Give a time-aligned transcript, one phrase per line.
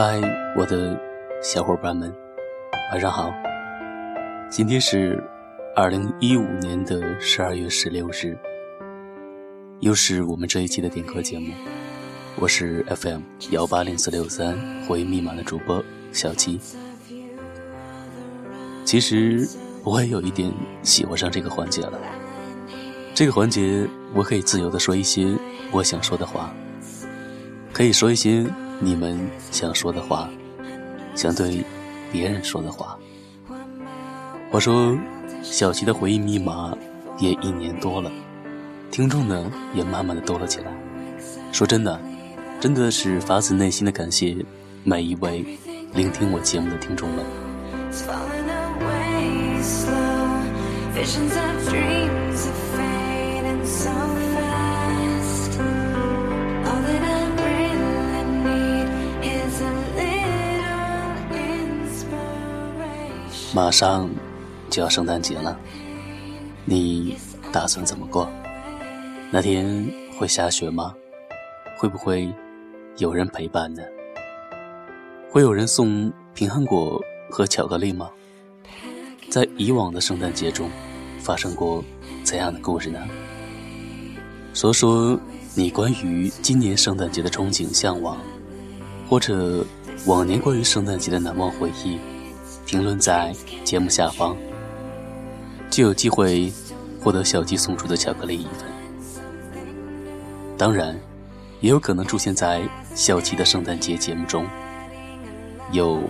[0.00, 0.20] 嗨，
[0.56, 0.96] 我的
[1.42, 2.14] 小伙伴们，
[2.92, 3.34] 晚上好。
[4.48, 5.20] 今天是
[5.74, 8.38] 二零一五年的十二月十六日，
[9.80, 11.52] 又是我们这一期的点歌节目。
[12.36, 14.56] 我是 FM 幺八零四六三
[14.86, 16.60] 回密码的主播小七。
[18.84, 19.48] 其实
[19.82, 20.48] 我也有一点
[20.84, 21.98] 喜欢上这个环节了。
[23.16, 25.26] 这个环节，我可以自由的说一些
[25.72, 26.54] 我想说的话，
[27.72, 28.46] 可以说一些。
[28.80, 29.18] 你们
[29.50, 30.28] 想说的话，
[31.14, 31.64] 想对
[32.12, 32.96] 别人说的话。
[34.50, 34.96] 我说，
[35.42, 36.76] 小齐的回忆密码
[37.18, 38.10] 也一年多了，
[38.90, 40.72] 听众呢也慢慢的多了起来。
[41.52, 42.00] 说真的，
[42.60, 44.36] 真的是发自内心的感谢
[44.84, 45.44] 每一位
[45.92, 47.24] 聆听我节目的听众们。
[63.54, 64.08] 马上
[64.68, 65.58] 就要圣诞节了，
[66.66, 67.16] 你
[67.50, 68.28] 打算怎么过？
[69.30, 70.94] 那天会下雪吗？
[71.78, 72.30] 会不会
[72.98, 73.82] 有人陪伴呢？
[75.30, 78.10] 会有人送平安果和巧克力吗？
[79.30, 80.70] 在以往的圣诞节中，
[81.18, 81.82] 发生过
[82.22, 83.00] 怎样的故事呢？
[84.52, 85.18] 说说
[85.54, 88.18] 你关于今年圣诞节的憧憬、向往，
[89.08, 89.64] 或者
[90.06, 91.98] 往年关于圣诞节的难忘回忆。
[92.68, 94.36] 评论在节目下方，
[95.70, 96.52] 就有机会
[97.00, 98.68] 获得小鸡送出的巧克力一份。
[100.58, 100.94] 当然，
[101.62, 102.60] 也有可能出现在
[102.94, 104.44] 小鸡的圣诞节节目中。
[105.72, 106.02] 有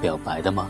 [0.00, 0.68] 表白的吗？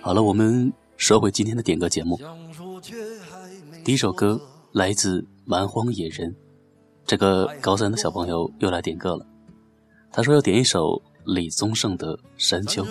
[0.00, 2.20] 好了，我们说回今天的点歌节目。
[3.82, 6.36] 第一首歌来自蛮荒野人，
[7.04, 9.26] 这个高三的小朋友又来点歌了。
[10.12, 12.84] 他说要点一首李宗盛的《山丘》，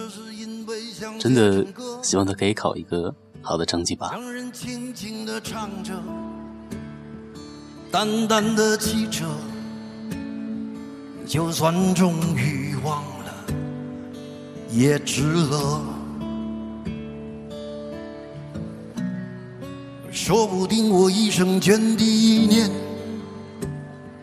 [1.19, 1.65] 真的
[2.01, 4.13] 希望他可以考一个好的成绩吧。
[7.91, 9.25] 淡淡的汽车，
[11.25, 13.33] 就算终于忘了，
[14.71, 15.81] 也值了。
[20.11, 22.69] 说不定我一生涓滴一念，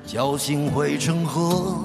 [0.06, 1.84] 侥幸汇成河，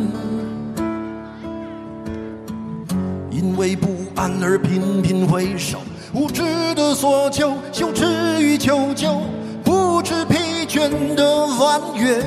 [3.41, 5.79] 因为不安而频频回首，
[6.13, 6.43] 无知
[6.75, 8.05] 的索求，羞耻
[8.39, 9.19] 与求救，
[9.63, 12.23] 不知疲倦的翻越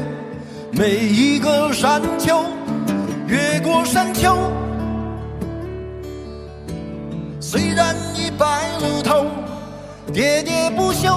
[0.72, 2.42] 每一个山丘，
[3.28, 4.36] 越过山丘。
[7.40, 9.26] 虽然已白了头，
[10.12, 11.16] 喋喋不休，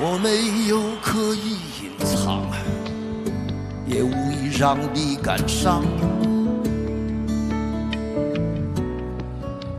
[0.00, 2.44] 我没有刻意隐藏，
[3.84, 5.82] 也无意让你感伤。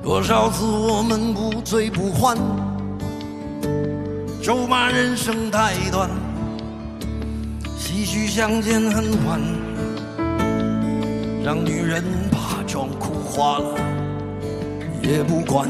[0.03, 2.37] 多少次我们不醉不欢，
[4.43, 6.09] 咒骂人生太短。
[7.79, 9.39] 唏嘘相见恨晚，
[11.41, 13.73] 让女人把妆哭花了
[15.01, 15.69] 也不管。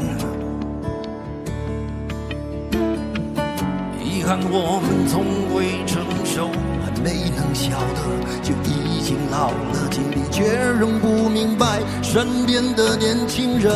[4.30, 5.24] 看我们从
[5.56, 6.52] 未成熟，
[6.84, 8.00] 还没能晓得
[8.44, 10.44] 就已经老了，尽力却
[10.78, 13.74] 仍不明白身边的年轻人，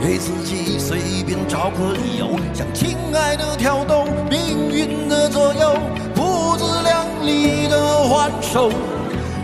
[0.00, 5.76] 给自己随便找个理由，向亲爱的挑逗命运的左右，
[6.14, 7.76] 不自量力的
[8.06, 8.70] 还手，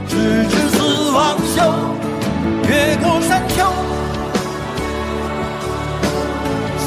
[0.06, 0.16] 直
[0.46, 1.62] 至死方休，
[2.68, 3.97] 越过山丘。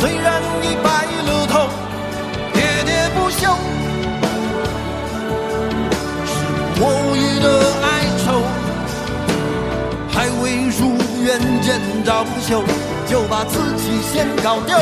[0.01, 1.69] 虽然已白了头，
[2.56, 3.53] 喋喋不休，
[6.25, 6.33] 是
[6.80, 6.83] 我
[7.15, 7.48] 予的
[7.86, 7.86] 哀
[8.25, 8.42] 愁，
[10.12, 12.63] 还未如愿见着不朽，
[13.07, 14.75] 就把自己先搞丢。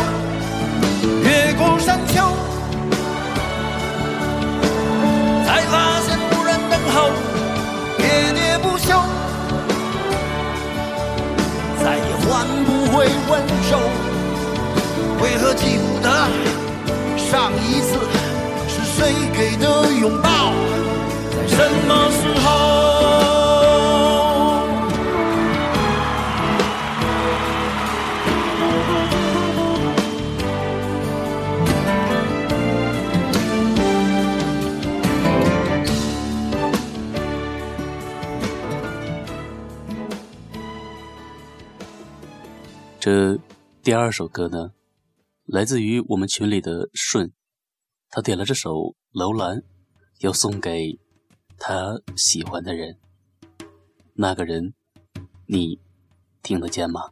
[1.22, 1.49] 越
[21.60, 22.48] 什么时候？
[43.02, 43.38] 这
[43.84, 44.72] 第二首歌呢？
[45.46, 47.34] 来自于我们群里的顺，
[48.10, 48.72] 他点了这首
[49.12, 49.58] 《楼兰》，
[50.20, 50.98] 要送给
[51.60, 52.98] 他喜欢的人。
[54.14, 54.74] 那个人，
[55.46, 55.80] 你
[56.42, 57.12] 听得见吗？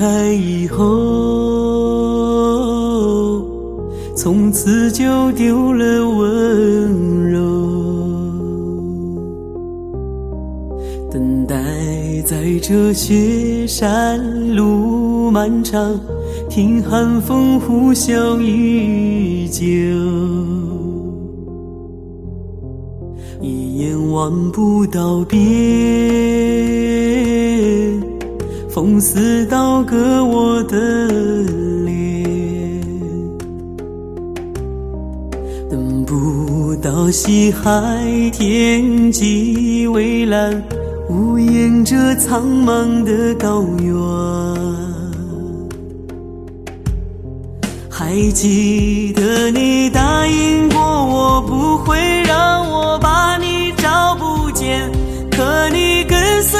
[0.00, 0.80] 开以后，
[4.16, 7.38] 从此就丢了温柔，
[11.12, 11.54] 等待
[12.24, 14.18] 在这雪山
[14.56, 16.00] 路漫长，
[16.48, 19.62] 听寒风呼啸依旧，
[23.42, 25.38] 一眼望不到边，
[28.80, 31.06] 风似刀割我的
[31.84, 32.80] 脸，
[35.68, 36.74] 等不。
[36.76, 37.70] 到西海
[38.32, 40.62] 天际蔚蓝，
[41.10, 43.94] 无言着苍茫的高原。
[47.90, 54.90] 还记得你答应过我，不会让我把你找不见。
[55.30, 56.58] 可你跟随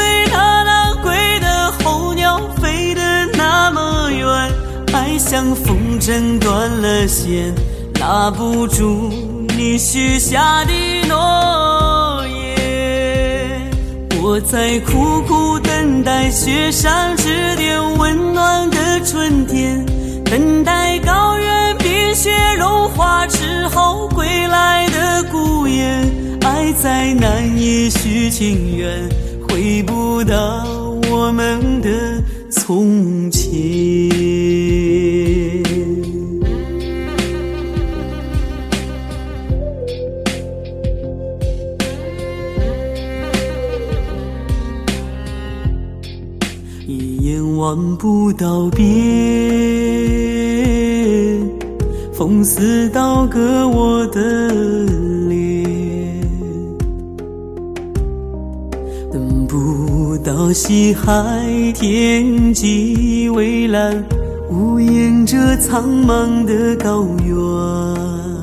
[5.31, 7.55] 像风筝断了线，
[8.01, 9.09] 拉不住。
[9.57, 10.73] 你许下的
[11.07, 13.71] 诺言，
[14.21, 19.87] 我在苦苦等待雪山之巅温暖的春天，
[20.25, 26.11] 等待高原冰雪融化之后归来的孤雁。
[26.41, 29.09] 爱再难以续情缘，
[29.49, 30.67] 回不到
[31.09, 31.89] 我们的
[32.51, 34.60] 从前。
[47.71, 48.85] 望不到边，
[52.13, 54.49] 风似刀割我的
[55.29, 56.21] 脸，
[59.13, 64.05] 等不到西海天际蔚蓝，
[64.51, 68.40] 无言着苍茫的高原。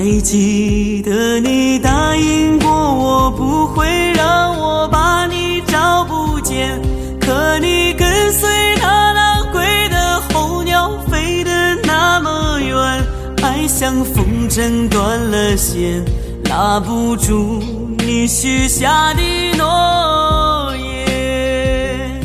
[0.00, 5.60] 还记得你答应过我，不会让我把你。
[5.66, 6.80] 找不见，
[7.20, 8.48] 可你跟随
[8.80, 11.50] 那南归的候鸟，飞得
[11.84, 13.04] 那么远。
[13.42, 16.02] 爱像风筝断了线，
[16.48, 17.62] 拉不住
[17.98, 19.20] 你许下的
[19.58, 22.22] 诺言。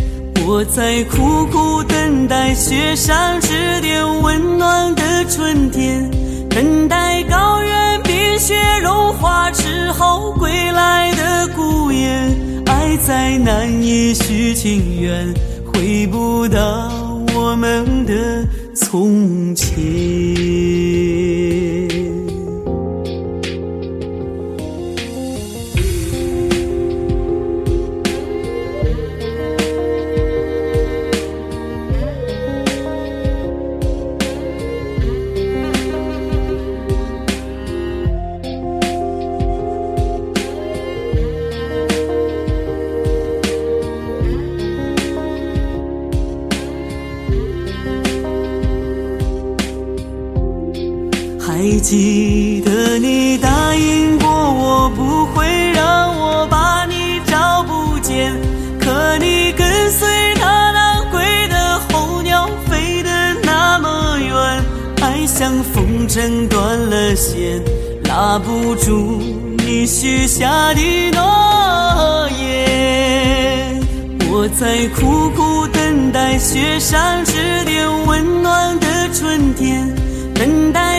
[0.47, 6.09] 我在苦苦等待雪山之巅温暖的春天，
[6.49, 7.04] 等待
[9.55, 12.63] 之后归来的孤雁。
[12.65, 15.33] 爱再难以续情缘，
[15.65, 18.45] 回不到我们的
[18.75, 19.75] 从前。
[51.65, 58.31] 还记得你答应过我，不会让我把你找不见。
[58.79, 63.09] 可你跟随那南归的候鸟，飞得
[63.41, 64.63] 那么远，
[65.01, 67.59] 爱像风筝断了线，
[68.03, 69.19] 拉不住
[69.57, 70.81] 你许下的
[71.13, 73.81] 诺言。
[74.29, 77.33] 我在苦苦等待雪山之
[77.65, 79.91] 巅温暖的春天。
[80.37, 80.94] 等待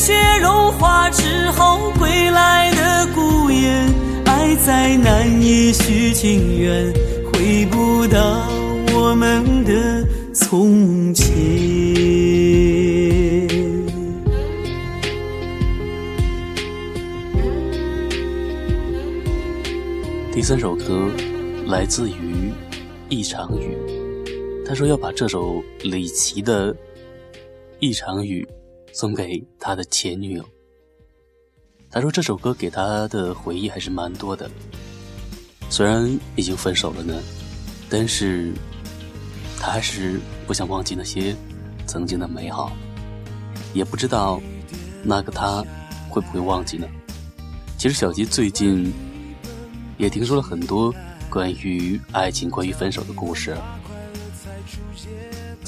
[0.00, 3.86] 雪融化之后归来的孤雁，
[4.24, 6.90] 爱再难以续情缘，
[7.30, 8.48] 回不到
[8.94, 10.02] 我们的
[10.32, 11.28] 从前。
[20.32, 21.10] 第三首歌
[21.66, 22.50] 来自于
[23.10, 23.76] 一场雨，
[24.66, 26.74] 他说要把这首李琦的。
[27.82, 28.46] 一场雨，
[28.92, 30.44] 送给他的前女友。
[31.90, 34.50] 他说这首歌给他的回忆还是蛮多的。
[35.68, 37.20] 虽然已经分手了呢，
[37.88, 38.52] 但是
[39.58, 41.34] 他还是不想忘记那些
[41.86, 42.72] 曾经的美好。
[43.72, 44.40] 也不知道
[45.02, 45.64] 那个他
[46.08, 46.88] 会不会忘记呢？
[47.78, 48.92] 其实小吉最近
[49.96, 50.92] 也听说了很多
[51.28, 53.56] 关于爱情、关于分手的故事。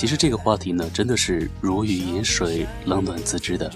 [0.03, 3.71] 其实这个话题呢，真的是如鱼饮水，冷暖自知的。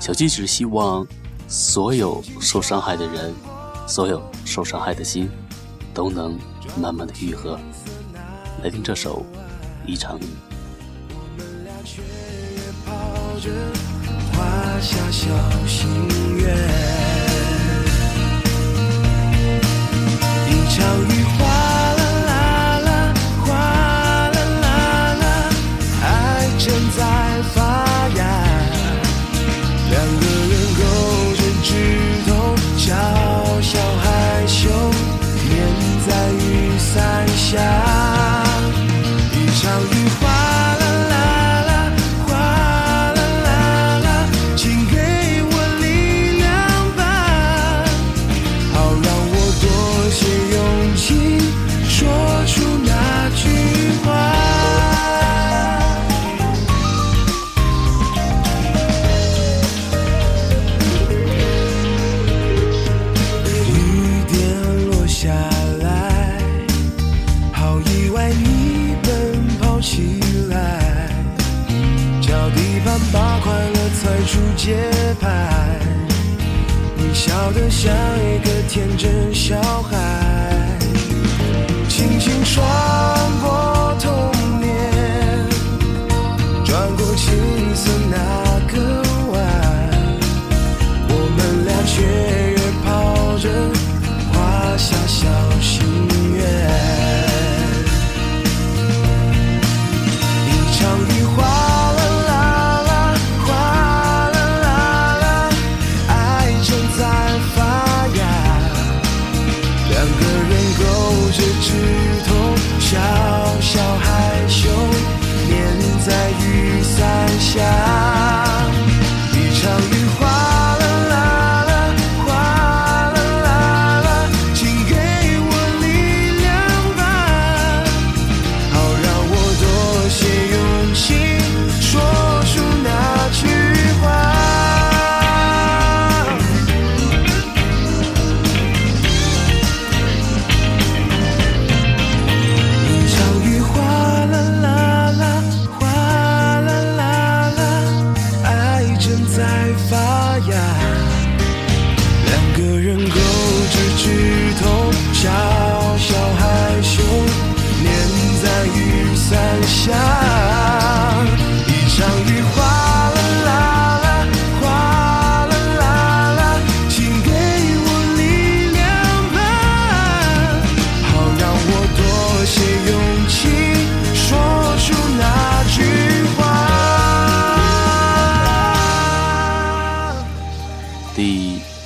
[0.00, 1.06] 小鸡只希望
[1.46, 3.32] 所有受伤害的人，
[3.86, 5.30] 所有受伤害的心，
[5.94, 6.36] 都能
[6.76, 7.56] 慢慢的愈合。
[8.64, 9.24] 来听这首
[9.88, 10.24] 《一场雨》。
[20.48, 21.22] 一场雨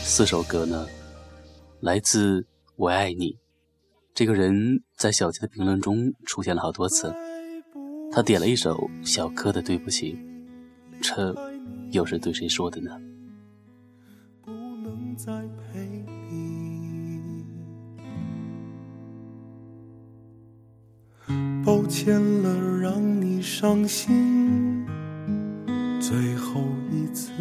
[0.07, 0.87] 四首歌呢，
[1.81, 2.41] 来自
[2.77, 3.33] 《我爱你》。
[4.13, 7.13] 这个人在小杰的评论中出现了好多次，
[8.13, 10.13] 他点了一首小柯的《对不起》，
[11.01, 11.35] 这
[11.91, 13.01] 又是对谁说的呢？
[14.45, 15.33] 不能再
[15.73, 15.81] 陪
[16.31, 17.47] 你，
[21.65, 24.87] 抱歉了，让你伤心。
[25.99, 26.61] 最后
[26.93, 27.33] 一次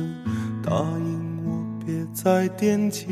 [0.64, 1.23] 答应，
[1.86, 3.06] 别再惦记。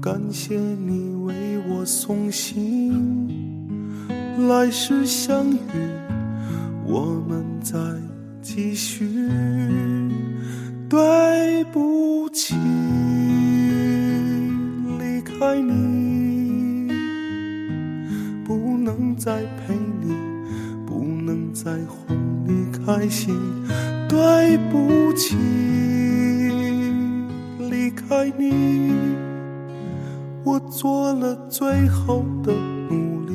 [0.00, 1.34] 感谢你为
[1.68, 3.28] 我送行，
[4.48, 5.58] 来世相遇，
[6.86, 7.76] 我们再
[8.40, 9.28] 继续。
[10.88, 12.54] 对不起，
[15.00, 16.88] 离开你，
[18.44, 20.14] 不能再陪你，
[20.86, 22.16] 不能再哄
[22.46, 23.34] 你开心。
[24.08, 25.36] 对不起，
[27.58, 28.94] 离开你。
[30.44, 32.52] 我做了最后的
[32.88, 33.32] 努力，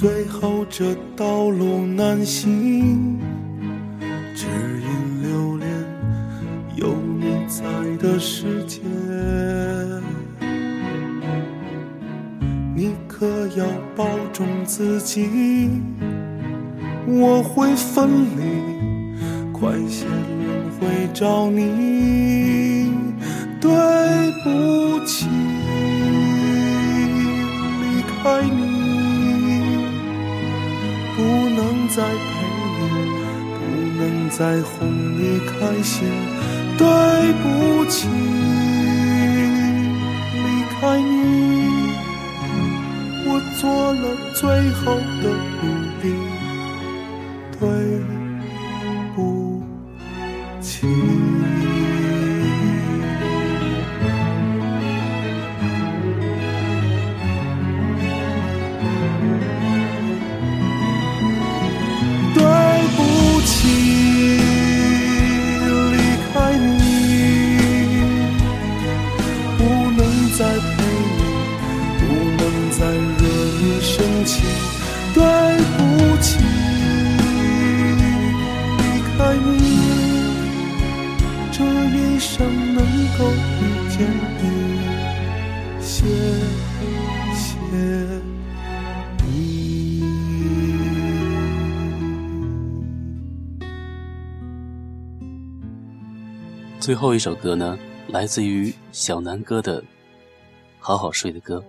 [0.00, 3.18] 最后这道路难行。
[4.32, 5.68] 只因留恋
[6.76, 7.64] 有你在
[7.96, 8.78] 的世界，
[12.76, 13.26] 你可
[13.56, 15.68] 要保重自己。
[17.04, 19.18] 我会分离，
[19.52, 21.87] 快些轮回找你。
[34.38, 36.08] 在哄你开心。
[36.78, 36.86] 对
[37.42, 38.06] 不起，
[40.32, 40.46] 离
[40.80, 41.90] 开你，
[43.26, 43.28] 我
[43.60, 45.24] 做了最后的
[75.18, 76.38] 来不及
[78.78, 79.50] 离开你
[81.50, 82.36] 这一生
[82.74, 82.78] 能
[83.18, 83.20] 够
[83.58, 83.98] 遇见
[84.38, 84.42] 你
[85.80, 86.06] 谢
[87.34, 87.42] 谢
[89.24, 89.26] 你
[96.78, 97.76] 最后一首歌呢
[98.08, 99.82] 来自于小南哥的
[100.78, 101.62] 好好睡的歌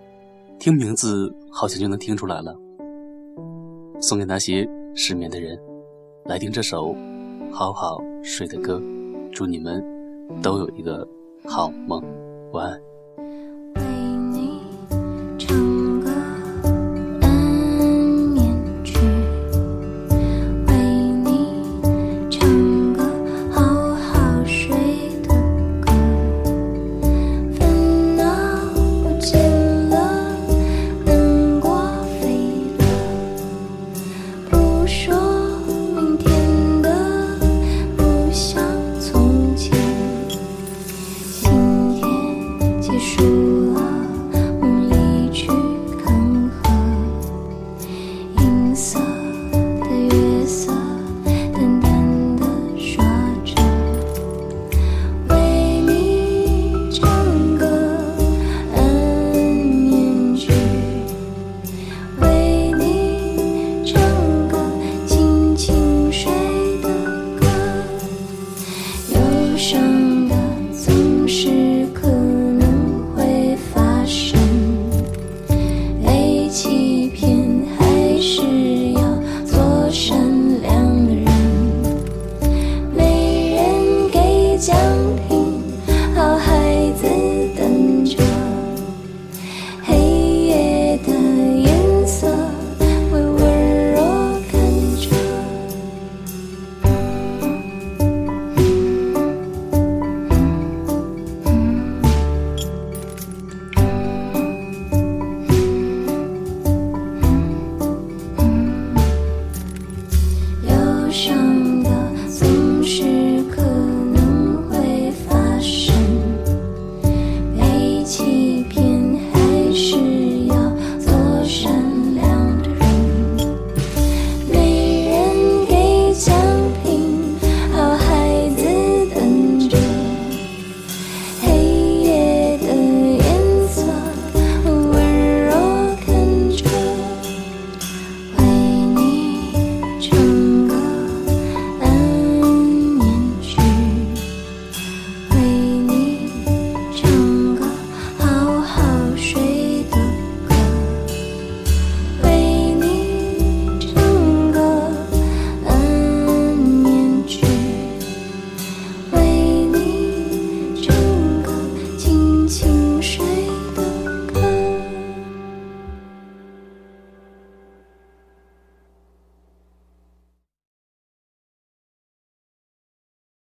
[0.60, 2.69] 听名字好像就能听出来了。
[4.00, 5.58] 送给那些失眠的人，
[6.24, 6.94] 来听这首
[7.52, 8.82] 《好好睡》的歌，
[9.30, 9.84] 祝你们
[10.42, 11.06] 都有一个
[11.44, 12.02] 好梦，
[12.52, 12.89] 晚安。